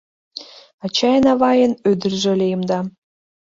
[0.85, 2.79] Ачайын-авайын ӱдыржӧ лийым да